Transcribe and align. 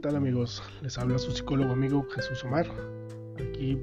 tal 0.00 0.16
amigos? 0.16 0.62
Les 0.80 0.96
habla 0.96 1.18
su 1.18 1.30
psicólogo 1.30 1.72
amigo 1.72 2.06
Jesús 2.14 2.42
Omar. 2.44 2.66
Aquí 3.38 3.78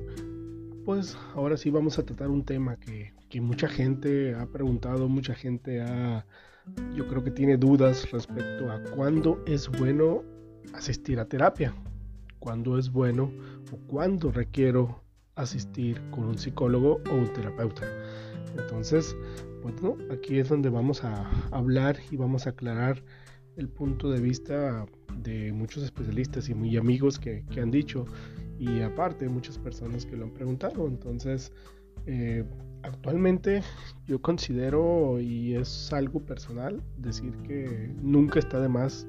pues 0.83 1.15
ahora 1.35 1.57
sí 1.57 1.69
vamos 1.69 1.99
a 1.99 2.03
tratar 2.03 2.29
un 2.29 2.43
tema 2.43 2.77
que, 2.77 3.13
que, 3.29 3.39
mucha 3.39 3.67
gente 3.67 4.33
ha 4.33 4.47
preguntado, 4.47 5.07
mucha 5.09 5.35
gente 5.35 5.81
ha, 5.81 6.25
yo 6.95 7.07
creo 7.07 7.23
que 7.23 7.29
tiene 7.29 7.57
dudas 7.57 8.09
respecto 8.11 8.71
a 8.71 8.81
cuándo 8.95 9.43
es 9.45 9.69
bueno 9.69 10.23
asistir 10.73 11.19
a 11.19 11.25
terapia, 11.25 11.75
cuándo 12.39 12.79
es 12.79 12.89
bueno 12.89 13.31
o 13.71 13.77
cuándo 13.87 14.31
requiero 14.31 15.03
asistir 15.35 16.01
con 16.09 16.23
un 16.23 16.37
psicólogo 16.37 16.99
o 17.11 17.13
un 17.13 17.31
terapeuta. 17.33 17.83
Entonces, 18.57 19.15
bueno, 19.61 19.97
aquí 20.11 20.39
es 20.39 20.49
donde 20.49 20.69
vamos 20.69 21.03
a 21.03 21.29
hablar 21.51 21.97
y 22.09 22.17
vamos 22.17 22.47
a 22.47 22.51
aclarar 22.51 23.03
el 23.57 23.69
punto 23.69 24.09
de 24.09 24.21
vista 24.21 24.85
de 25.17 25.51
muchos 25.51 25.83
especialistas 25.83 26.47
y 26.49 26.53
muy 26.53 26.77
amigos 26.77 27.19
que, 27.19 27.43
han 27.59 27.71
dicho 27.71 28.05
y 28.59 28.81
aparte 28.81 29.27
muchas 29.27 29.57
personas 29.57 30.05
que 30.05 30.15
lo 30.15 30.25
han 30.25 30.31
preguntado. 30.31 30.87
Entonces, 30.87 31.51
eh, 32.05 32.43
actualmente 32.83 33.61
yo 34.05 34.21
considero 34.21 35.19
y 35.19 35.55
es 35.55 35.91
algo 35.91 36.19
personal 36.21 36.81
decir 36.97 37.33
que 37.43 37.93
nunca 38.01 38.39
está 38.39 38.59
de 38.59 38.69
más 38.69 39.07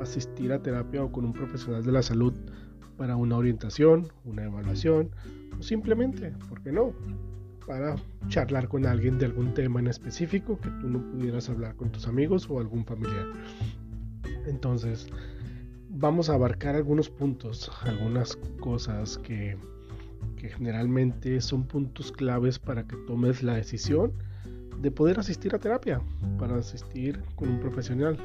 asistir 0.00 0.52
a 0.52 0.62
terapia 0.62 1.04
o 1.04 1.12
con 1.12 1.24
un 1.24 1.32
profesional 1.32 1.84
de 1.84 1.92
la 1.92 2.02
salud 2.02 2.32
para 2.96 3.16
una 3.16 3.36
orientación, 3.36 4.08
una 4.24 4.44
evaluación 4.44 5.10
o 5.58 5.62
simplemente, 5.62 6.32
¿por 6.48 6.62
qué 6.62 6.72
no? 6.72 6.92
Para 7.66 7.94
charlar 8.28 8.68
con 8.68 8.86
alguien 8.86 9.18
de 9.18 9.26
algún 9.26 9.54
tema 9.54 9.80
en 9.80 9.86
específico 9.86 10.58
que 10.58 10.68
tú 10.80 10.88
no 10.88 11.00
pudieras 11.12 11.48
hablar 11.48 11.76
con 11.76 11.90
tus 11.90 12.06
amigos 12.08 12.48
o 12.50 12.58
algún 12.58 12.84
familiar. 12.84 13.26
Entonces, 14.46 15.06
vamos 15.88 16.30
a 16.30 16.34
abarcar 16.34 16.74
algunos 16.74 17.08
puntos, 17.08 17.70
algunas 17.82 18.36
cosas 18.60 19.18
que, 19.18 19.56
generalmente 20.36 21.40
son 21.40 21.68
puntos 21.68 22.10
claves 22.10 22.58
para 22.58 22.84
que 22.84 22.96
tomes 23.06 23.44
la 23.44 23.54
decisión 23.54 24.12
de 24.80 24.90
poder 24.90 25.20
asistir 25.20 25.54
a 25.54 25.60
terapia, 25.60 26.00
para 26.36 26.56
asistir 26.56 27.22
con 27.36 27.48
un 27.48 27.60
profesional. 27.60 28.16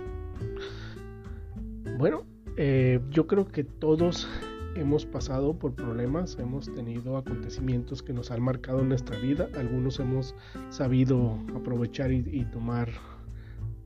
Bueno, 1.99 2.25
eh, 2.55 2.99
yo 3.11 3.27
creo 3.27 3.47
que 3.47 3.63
todos 3.63 4.27
hemos 4.75 5.05
pasado 5.05 5.59
por 5.59 5.75
problemas, 5.75 6.39
hemos 6.39 6.73
tenido 6.73 7.17
acontecimientos 7.17 8.01
que 8.01 8.13
nos 8.13 8.31
han 8.31 8.41
marcado 8.41 8.79
en 8.79 8.89
nuestra 8.89 9.19
vida, 9.19 9.47
algunos 9.55 9.99
hemos 9.99 10.33
sabido 10.71 11.37
aprovechar 11.55 12.11
y 12.11 12.45
tomar 12.45 12.89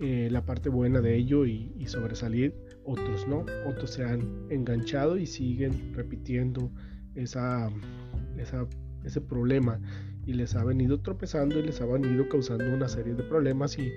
eh, 0.01 0.29
la 0.31 0.43
parte 0.45 0.69
buena 0.69 0.99
de 0.99 1.15
ello 1.15 1.45
y, 1.45 1.85
sobresalir, 1.85 2.55
otros 2.83 3.27
no, 3.27 3.45
otros 3.67 3.91
se 3.91 4.03
han 4.03 4.47
enganchado 4.49 5.17
y 5.17 5.27
siguen 5.27 5.93
repitiendo 5.93 6.71
esa, 7.15 7.69
ese 9.03 9.21
problema 9.21 9.79
y 10.25 10.33
les 10.33 10.55
ha 10.55 10.63
venido 10.63 10.99
tropezando 11.01 11.59
y 11.59 11.63
les 11.63 11.81
ha 11.81 11.85
venido 11.85 12.27
causando 12.29 12.65
una 12.73 12.87
serie 12.87 13.13
de 13.13 13.23
problemas 13.23 13.77
y, 13.77 13.91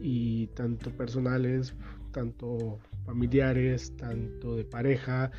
y 0.00 0.46
tanto 0.48 0.90
personales, 0.90 1.74
tanto 2.12 2.78
familiares, 3.04 3.96
tanto 3.96 4.56
de 4.56 4.64
pareja 4.64 5.30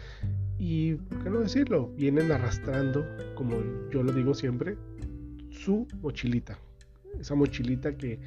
y, 0.58 0.96
¿por 0.96 1.24
qué 1.24 1.30
no 1.30 1.40
decirlo? 1.40 1.94
Vienen 1.96 2.32
arrastrando, 2.32 3.06
como 3.36 3.58
yo 3.92 4.04
lo 4.04 4.12
digo 4.12 4.34
siempre, 4.34 4.76
su 5.50 5.88
mochilita. 6.02 6.58
Esa 7.20 7.36
mochilita 7.36 7.96
que 7.96 8.20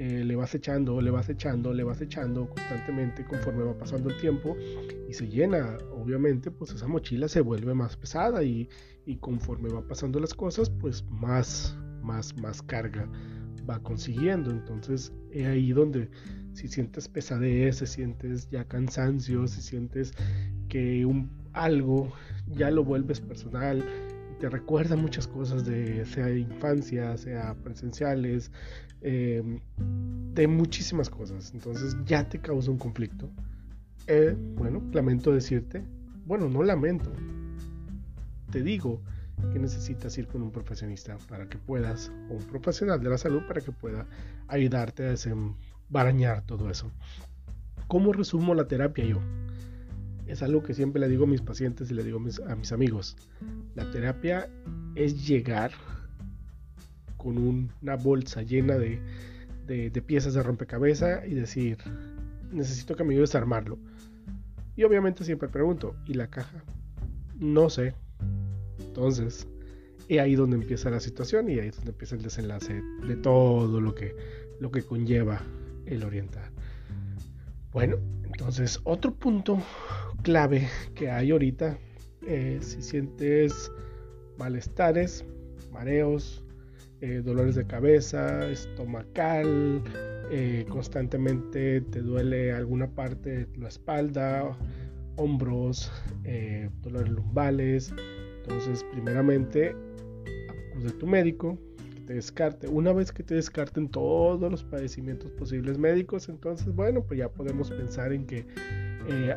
eh, 0.00 0.22
le 0.24 0.36
vas 0.36 0.54
echando, 0.54 1.00
le 1.00 1.10
vas 1.10 1.28
echando, 1.28 1.74
le 1.74 1.82
vas 1.82 2.00
echando 2.00 2.48
constantemente 2.48 3.24
conforme 3.24 3.64
va 3.64 3.76
pasando 3.76 4.10
el 4.10 4.16
tiempo 4.20 4.56
y 5.08 5.12
se 5.12 5.26
llena, 5.26 5.76
obviamente, 5.92 6.52
pues 6.52 6.72
esa 6.72 6.86
mochila 6.86 7.26
se 7.26 7.40
vuelve 7.40 7.74
más 7.74 7.96
pesada 7.96 8.44
y, 8.44 8.68
conforme 9.20 9.70
va 9.70 9.82
pasando 9.82 10.20
las 10.20 10.34
cosas, 10.34 10.70
pues 10.70 11.04
más, 11.10 11.76
más, 12.00 12.36
más 12.36 12.62
carga 12.62 13.10
va 13.68 13.82
consiguiendo. 13.82 14.52
Entonces, 14.52 15.12
es 15.32 15.46
ahí 15.46 15.72
donde 15.72 16.08
si 16.52 16.68
sientes 16.68 17.08
pesadez, 17.08 17.78
si 17.78 17.86
sientes 17.86 18.48
ya 18.50 18.64
cansancio, 18.64 19.48
si 19.48 19.62
sientes 19.62 20.12
que 20.68 21.04
un, 21.06 21.28
algo 21.54 22.12
ya 22.46 22.70
lo 22.70 22.84
vuelves 22.84 23.20
personal 23.20 23.84
y 24.07 24.07
te 24.38 24.48
recuerda 24.48 24.96
muchas 24.96 25.26
cosas 25.26 25.64
de 25.64 26.04
sea 26.06 26.30
infancia, 26.30 27.16
sea 27.16 27.54
presenciales, 27.54 28.50
eh, 29.00 29.60
de 30.34 30.46
muchísimas 30.46 31.10
cosas. 31.10 31.52
Entonces 31.54 31.96
ya 32.04 32.28
te 32.28 32.38
causa 32.38 32.70
un 32.70 32.78
conflicto. 32.78 33.30
Eh, 34.06 34.34
bueno, 34.54 34.82
lamento 34.92 35.32
decirte, 35.32 35.84
bueno, 36.24 36.48
no 36.48 36.62
lamento, 36.62 37.12
te 38.50 38.62
digo 38.62 39.02
que 39.52 39.58
necesitas 39.58 40.16
ir 40.18 40.26
con 40.26 40.42
un 40.42 40.50
profesionista 40.50 41.16
para 41.28 41.48
que 41.48 41.58
puedas, 41.58 42.10
o 42.30 42.34
un 42.34 42.44
profesional 42.44 43.02
de 43.02 43.10
la 43.10 43.18
salud 43.18 43.42
para 43.46 43.60
que 43.60 43.72
pueda 43.72 44.06
ayudarte 44.48 45.04
a 45.04 45.10
desembarañar 45.10 46.44
todo 46.46 46.70
eso. 46.70 46.90
¿Cómo 47.86 48.12
resumo 48.12 48.54
la 48.54 48.66
terapia 48.66 49.04
yo? 49.04 49.20
Es 50.28 50.42
algo 50.42 50.62
que 50.62 50.74
siempre 50.74 51.00
le 51.00 51.08
digo 51.08 51.24
a 51.24 51.26
mis 51.26 51.40
pacientes 51.40 51.90
y 51.90 51.94
le 51.94 52.04
digo 52.04 52.20
a 52.46 52.54
mis 52.54 52.72
amigos. 52.72 53.16
La 53.74 53.90
terapia 53.90 54.48
es 54.94 55.26
llegar 55.26 55.72
con 57.16 57.36
una 57.36 57.96
bolsa 57.96 58.42
llena 58.42 58.76
de, 58.78 59.00
piezas 60.06 60.34
de 60.34 60.42
rompecabezas 60.42 61.26
y 61.26 61.34
decir, 61.34 61.78
necesito 62.52 62.94
que 62.94 63.04
me 63.04 63.14
ayudes 63.14 63.34
a 63.34 63.38
armarlo. 63.38 63.78
Y 64.76 64.84
obviamente 64.84 65.24
siempre 65.24 65.48
pregunto, 65.48 65.96
¿y 66.06 66.14
la 66.14 66.28
caja? 66.28 66.62
No 67.38 67.70
sé. 67.70 67.94
Entonces, 68.78 69.48
es 70.08 70.20
ahí 70.20 70.36
donde 70.36 70.56
empieza 70.56 70.90
la 70.90 71.00
situación 71.00 71.50
y 71.50 71.58
ahí 71.58 71.68
es 71.68 71.76
donde 71.76 71.90
empieza 71.90 72.14
el 72.16 72.22
desenlace 72.22 72.82
de 73.06 73.16
todo 73.16 73.80
lo 73.80 73.94
que, 73.94 74.14
lo 74.60 74.70
que 74.70 74.82
conlleva 74.82 75.42
el 75.86 76.04
orientar. 76.04 76.50
Bueno, 77.72 77.96
entonces 78.24 78.80
otro 78.84 79.12
punto 79.12 79.58
clave 80.22 80.68
que 80.94 81.10
hay 81.10 81.30
ahorita, 81.30 81.78
es 82.26 82.66
si 82.66 82.82
sientes 82.82 83.70
malestares, 84.38 85.24
mareos, 85.72 86.44
eh, 87.00 87.22
dolores 87.24 87.54
de 87.54 87.66
cabeza, 87.66 88.48
estomacal, 88.50 89.82
eh, 90.30 90.66
constantemente 90.68 91.80
te 91.80 92.02
duele 92.02 92.52
alguna 92.52 92.88
parte 92.88 93.46
de 93.46 93.58
la 93.58 93.68
espalda, 93.68 94.56
hombros, 95.16 95.90
eh, 96.24 96.68
dolores 96.82 97.10
lumbales. 97.10 97.92
Entonces, 98.42 98.84
primeramente, 98.92 99.74
acude 100.72 100.88
a 100.88 100.98
tu 100.98 101.06
médico 101.06 101.58
te 102.08 102.14
descarte. 102.14 102.68
Una 102.68 102.94
vez 102.94 103.12
que 103.12 103.22
te 103.22 103.34
descarten 103.34 103.90
todos 103.90 104.50
los 104.50 104.64
padecimientos 104.64 105.30
posibles 105.32 105.76
médicos, 105.76 106.30
entonces, 106.30 106.74
bueno, 106.74 107.02
pues 107.02 107.18
ya 107.18 107.28
podemos 107.28 107.70
pensar 107.70 108.14
en 108.14 108.26
que 108.26 108.46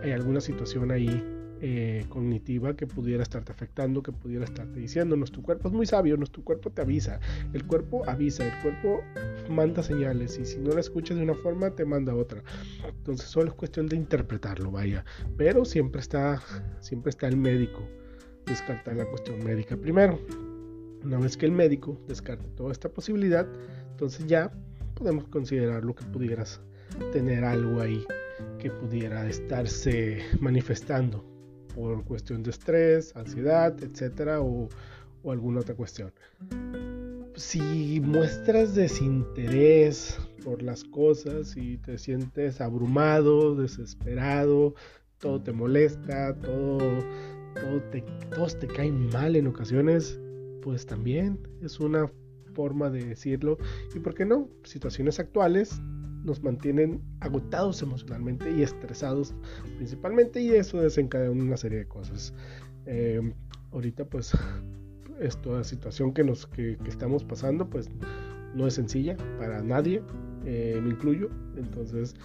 hay 0.02 0.12
alguna 0.12 0.40
situación 0.40 0.90
ahí 0.90 1.22
eh, 1.60 2.06
cognitiva 2.08 2.74
que 2.78 2.88
pudiera 2.88 3.24
estarte 3.24 3.52
afectando, 3.52 4.02
que 4.02 4.14
pudiera 4.14 4.46
estarte 4.46 4.80
diciendo. 4.80 5.18
Nuestro 5.18 5.42
cuerpo 5.42 5.68
es 5.68 5.74
muy 5.74 5.86
sabio, 5.86 6.16
nuestro 6.16 6.46
cuerpo 6.46 6.70
te 6.70 6.81
avisa. 6.81 7.20
El 7.52 7.68
cuerpo 7.68 8.10
avisa, 8.10 8.46
el 8.46 8.58
cuerpo 8.62 9.02
manda 9.50 9.84
señales 9.84 10.40
y 10.40 10.46
si 10.46 10.58
no 10.58 10.74
la 10.74 10.80
escuchas 10.80 11.18
de 11.18 11.24
una 11.24 11.36
forma 11.36 11.72
te 11.72 11.84
manda 11.84 12.16
otra. 12.16 12.42
Entonces 12.88 13.28
solo 13.28 13.50
es 13.50 13.54
cuestión 13.54 13.88
de 13.88 13.98
interpretarlo, 13.98 14.72
vaya. 14.72 15.04
Pero 15.36 15.66
siempre 15.66 16.00
está, 16.00 16.42
siempre 16.80 17.10
está 17.10 17.28
el 17.28 17.36
médico. 17.36 17.81
Descartar 18.46 18.96
la 18.96 19.06
cuestión 19.06 19.44
médica 19.44 19.76
primero. 19.76 20.18
Una 21.03 21.17
vez 21.17 21.35
que 21.38 21.45
el 21.45 21.51
médico 21.51 22.00
descarte 22.07 22.47
toda 22.56 22.72
esta 22.72 22.89
posibilidad, 22.89 23.48
entonces 23.92 24.25
ya 24.27 24.51
podemos 24.94 25.27
considerar 25.27 25.83
lo 25.83 25.95
que 25.95 26.06
pudieras 26.06 26.62
tener 27.12 27.44
algo 27.44 27.81
ahí 27.81 28.06
que 28.59 28.69
pudiera 28.69 29.27
estarse 29.27 30.19
manifestando 30.39 31.24
por 31.74 32.03
cuestión 32.03 32.44
de 32.44 32.51
estrés, 32.51 33.15
ansiedad, 33.15 33.75
etcétera, 33.81 34.42
o, 34.42 34.69
alguna 35.25 35.62
otra 35.62 35.75
cuestión. 35.75 36.12
Si 37.36 38.01
muestras 38.01 38.75
desinterés 38.75 40.19
por 40.44 40.62
las 40.62 40.83
cosas 40.83 41.56
y 41.56 41.77
te 41.77 41.97
sientes 41.97 42.59
abrumado, 42.62 43.56
desesperado, 43.56 44.75
todo 45.19 45.42
te 45.42 45.51
molesta, 45.51 46.36
todo, 46.36 46.80
todo 47.56 47.81
te, 47.92 48.04
todos 48.36 48.59
te 48.59 48.68
mal 48.92 49.36
en 49.36 49.47
ocasiones, 49.47 50.19
pues 50.62 50.86
también 50.86 51.40
es 51.62 51.80
una 51.80 52.12
forma 52.54 52.90
de 52.90 53.04
decirlo. 53.06 53.58
Y 53.96 54.00
por 54.00 54.13
qué 54.13 54.25
no, 54.25 54.50
situaciones 54.63 55.19
actuales 55.19 55.81
nos 56.24 56.44
mantienen 56.44 57.02
agotados 57.19 57.81
emocionalmente 57.81 58.52
y 58.52 58.62
estresados 58.62 59.34
principalmente 59.78 60.40
y 60.40 60.52
eso 60.52 60.80
desencadena 60.80 61.31
una 61.31 61.58
serie 61.58 61.80
de 61.80 61.88
cosas. 61.88 62.34
Em, 62.86 63.34
ahorita 63.72 64.06
pues 64.06 64.34
esta 65.19 65.63
situación 65.63 66.13
que, 66.13 66.24
nos, 66.24 66.48
que, 66.48 66.78
estamos 66.88 67.24
pasando 67.24 67.69
pues 67.69 67.90
no 68.56 68.68
es 68.68 68.74
sencilla 68.74 69.18
para 69.38 69.62
nadie, 69.62 70.04
eh, 70.46 70.80
me 70.81 70.90
incluyo, 70.90 71.30
entonces 71.56 72.16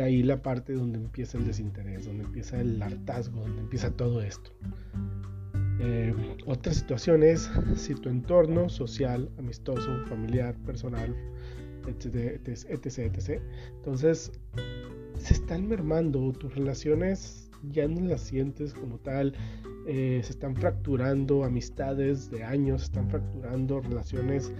ahí 0.00 0.22
la 0.22 0.42
parte 0.42 0.72
donde 0.72 0.98
empieza 0.98 1.38
el 1.38 1.46
desinterés, 1.46 2.06
donde 2.06 2.24
empieza 2.24 2.60
el 2.60 2.82
hartazgo, 2.82 3.40
donde 3.40 3.60
empieza 3.60 3.90
todo 3.90 4.22
esto. 4.22 4.50
Eh, 5.80 6.14
otra 6.46 6.72
situación 6.72 7.22
es 7.22 7.50
si 7.76 7.94
tu 7.94 8.08
entorno 8.08 8.68
social, 8.68 9.28
amistoso, 9.38 9.90
familiar, 10.08 10.54
personal, 10.64 11.14
etc, 11.86 12.40
etc, 12.46 12.98
etc. 12.98 13.42
Entonces, 13.76 14.32
se 15.18 15.34
están 15.34 15.68
mermando, 15.68 16.32
tus 16.32 16.54
relaciones 16.54 17.50
ya 17.70 17.88
no 17.88 18.00
las 18.06 18.20
sientes 18.20 18.74
como 18.74 18.98
tal, 18.98 19.34
eh, 19.86 20.20
se 20.22 20.32
están 20.32 20.54
fracturando 20.54 21.44
amistades 21.44 22.30
de 22.30 22.44
años, 22.44 22.82
se 22.82 22.86
están 22.86 23.08
fracturando 23.08 23.80
relaciones 23.80 24.52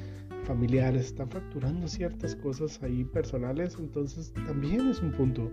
familiares, 0.45 1.07
están 1.07 1.31
fracturando 1.31 1.87
ciertas 1.89 2.37
cosas 2.37 2.83
ahí 2.83 3.05
personales, 3.05 3.77
entonces 3.79 4.33
también 4.47 4.89
es 4.89 5.01
un 5.01 5.13
punto. 5.13 5.51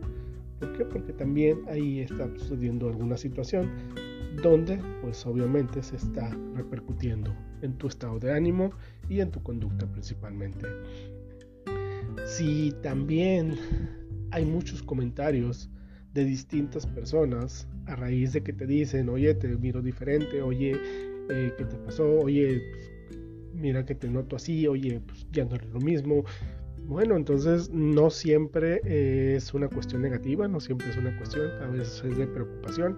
¿Por 0.60 0.78
qué? 0.78 0.86
Porque 0.86 1.13
también 1.13 1.62
ahí 1.68 2.02
está 2.02 2.30
sucediendo 2.38 2.88
alguna 2.88 3.18
situación 3.18 3.69
donde 4.42 4.80
pues 5.01 5.25
obviamente 5.25 5.83
se 5.83 5.95
está 5.98 6.30
repercutiendo 6.56 7.36
en 7.62 7.78
tu 7.78 7.88
estado 7.88 8.19
de 8.19 8.33
ánimo 8.33 8.72
y 9.10 9.19
en 9.19 9.31
tu 9.31 9.42
conducta 9.44 9.86
principalmente. 9.86 10.68
Si 12.25 12.74
también 12.81 13.56
hay 14.31 14.45
muchos 14.45 14.81
comentarios 14.81 15.69
de 16.13 16.25
distintas 16.25 16.86
personas 16.86 17.68
a 17.86 17.95
raíz 17.95 18.33
de 18.33 18.44
que 18.44 18.54
te 18.54 18.66
dicen, 18.66 19.10
oye, 19.10 19.33
te 19.33 19.48
miro 19.48 19.81
diferente, 19.81 20.42
oye, 20.42 20.74
eh, 21.30 21.54
¿qué 21.57 21.66
te 21.66 21.77
pasó? 21.77 22.06
Oye, 22.19 22.62
mira 23.54 23.86
que 23.86 23.95
te 23.95 24.10
noto 24.10 24.36
así, 24.36 24.68
oye, 24.68 25.01
pues 25.06 25.25
ya 25.31 25.45
no 25.45 25.56
es 25.56 25.66
lo 25.68 25.80
mismo. 25.80 26.24
Bueno, 26.88 27.16
entonces 27.16 27.69
no 27.69 28.10
siempre 28.10 28.81
es 29.36 29.54
una 29.54 29.69
cuestión 29.69 30.01
negativa, 30.01 30.48
no 30.48 30.60
siempre 30.60 30.89
es 30.89 30.98
una 30.98 31.16
cuestión, 31.18 31.50
a 31.62 31.68
veces 31.68 32.04
es 32.04 32.18
de 32.18 32.27
preocupación. 32.27 32.98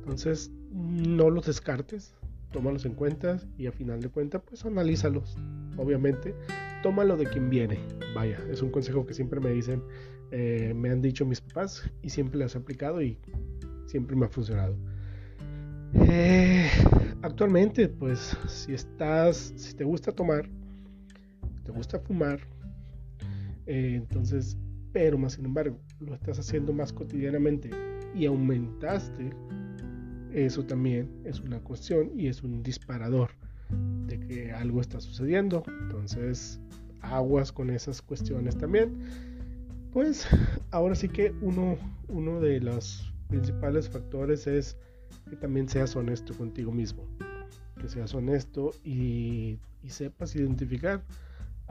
Entonces 0.00 0.50
no 0.72 1.30
los 1.30 1.46
descartes, 1.46 2.14
tómalos 2.52 2.84
en 2.84 2.94
cuenta 2.94 3.40
y 3.56 3.66
a 3.66 3.72
final 3.72 4.00
de 4.00 4.08
cuentas 4.08 4.42
pues 4.46 4.64
analízalos. 4.64 5.36
Obviamente, 5.76 6.34
tómalo 6.82 7.16
de 7.16 7.26
quien 7.26 7.50
viene. 7.50 7.78
Vaya, 8.14 8.38
es 8.50 8.62
un 8.62 8.70
consejo 8.70 9.06
que 9.06 9.14
siempre 9.14 9.40
me 9.40 9.50
dicen, 9.50 9.82
eh, 10.32 10.72
me 10.74 10.90
han 10.90 11.02
dicho 11.02 11.24
mis 11.24 11.40
papás 11.40 11.90
y 12.02 12.10
siempre 12.10 12.38
los 12.38 12.54
he 12.54 12.58
aplicado 12.58 13.02
y 13.02 13.18
siempre 13.86 14.16
me 14.16 14.26
ha 14.26 14.28
funcionado. 14.28 14.76
Eh, 15.94 16.68
actualmente, 17.22 17.88
pues 17.88 18.36
si 18.46 18.74
estás, 18.74 19.52
si 19.56 19.74
te 19.74 19.84
gusta 19.84 20.12
tomar, 20.12 20.48
te 21.64 21.72
gusta 21.72 21.98
fumar, 21.98 22.40
eh, 23.66 23.94
entonces, 23.96 24.56
pero 24.92 25.18
más 25.18 25.34
sin 25.34 25.46
embargo, 25.46 25.78
lo 25.98 26.14
estás 26.14 26.38
haciendo 26.38 26.72
más 26.72 26.92
cotidianamente 26.92 27.70
y 28.14 28.26
aumentaste 28.26 29.30
eso 30.32 30.64
también 30.64 31.08
es 31.24 31.40
una 31.40 31.60
cuestión 31.60 32.10
y 32.18 32.28
es 32.28 32.42
un 32.42 32.62
disparador 32.62 33.30
de 34.06 34.20
que 34.20 34.52
algo 34.52 34.80
está 34.80 35.00
sucediendo. 35.00 35.62
Entonces, 35.82 36.60
aguas 37.00 37.52
con 37.52 37.70
esas 37.70 38.02
cuestiones 38.02 38.56
también. 38.56 38.98
Pues 39.92 40.26
ahora 40.70 40.94
sí 40.94 41.08
que 41.08 41.34
uno, 41.40 41.76
uno 42.08 42.40
de 42.40 42.60
los 42.60 43.12
principales 43.28 43.88
factores 43.88 44.46
es 44.46 44.76
que 45.28 45.36
también 45.36 45.68
seas 45.68 45.96
honesto 45.96 46.34
contigo 46.34 46.72
mismo. 46.72 47.04
Que 47.80 47.88
seas 47.88 48.14
honesto 48.14 48.72
y, 48.84 49.58
y 49.82 49.90
sepas 49.90 50.36
identificar 50.36 51.02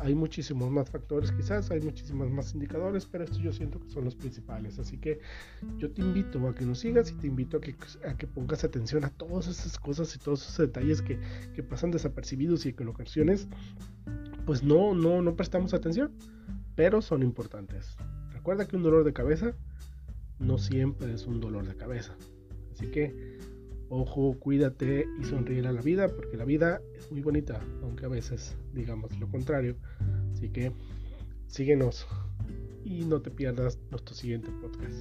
hay 0.01 0.15
muchísimos 0.15 0.69
más 0.69 0.89
factores 0.89 1.31
quizás, 1.31 1.71
hay 1.71 1.81
muchísimos 1.81 2.29
más 2.29 2.53
indicadores, 2.53 3.05
pero 3.05 3.23
estos 3.23 3.39
yo 3.39 3.51
siento 3.51 3.79
que 3.79 3.89
son 3.89 4.05
los 4.05 4.15
principales. 4.15 4.79
Así 4.79 4.97
que 4.97 5.19
yo 5.77 5.91
te 5.91 6.01
invito 6.01 6.47
a 6.47 6.55
que 6.55 6.65
nos 6.65 6.79
sigas 6.79 7.11
y 7.11 7.15
te 7.15 7.27
invito 7.27 7.57
a 7.57 7.61
que, 7.61 8.27
pongas 8.27 8.63
atención 8.63 9.03
a 9.05 9.09
todas 9.09 9.47
esas 9.47 9.77
cosas 9.79 10.15
y 10.15 10.19
todos 10.19 10.41
esos 10.43 10.57
detalles 10.57 11.01
que, 11.01 11.19
que 11.53 11.63
pasan 11.63 11.91
desapercibidos 11.91 12.65
y 12.65 12.73
que 12.73 12.83
en 12.83 12.89
ocasiones 12.89 13.47
pues 14.45 14.63
no, 14.63 14.93
no, 14.93 15.21
no 15.21 15.35
prestamos 15.35 15.73
atención, 15.73 16.11
pero 16.75 17.01
son 17.01 17.23
importantes. 17.23 17.95
Recuerda 18.33 18.67
que 18.67 18.75
un 18.75 18.83
dolor 18.83 19.03
de 19.03 19.13
cabeza 19.13 19.53
no 20.39 20.57
siempre 20.57 21.13
es 21.13 21.27
un 21.27 21.39
dolor 21.39 21.67
de 21.67 21.75
cabeza. 21.75 22.15
Así 22.73 22.87
que 22.87 23.38
ojo, 23.89 24.37
cuídate 24.39 25.05
y 25.19 25.23
sonríe 25.23 25.67
a 25.67 25.71
la 25.71 25.81
vida, 25.81 26.07
porque 26.07 26.37
la 26.37 26.45
vida 26.45 26.81
es 26.95 27.11
muy 27.11 27.21
bonita, 27.21 27.59
aunque 27.81 28.05
a 28.05 28.09
veces 28.09 28.57
digamos 28.73 29.17
lo 29.19 29.27
contrario. 29.29 29.75
Así 30.33 30.49
que 30.49 30.71
síguenos 31.47 32.07
y 32.83 33.05
no 33.05 33.21
te 33.21 33.31
pierdas 33.31 33.79
nuestro 33.91 34.15
siguiente 34.15 34.49
podcast. 34.61 34.97